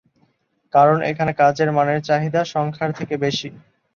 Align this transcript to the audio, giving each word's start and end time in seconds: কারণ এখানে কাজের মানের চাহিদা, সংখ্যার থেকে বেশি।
কারণ 0.73 0.97
এখানে 1.03 1.31
কাজের 1.33 1.69
মানের 1.71 1.99
চাহিদা, 2.01 2.41
সংখ্যার 2.53 2.91
থেকে 2.99 3.15
বেশি। 3.17 3.49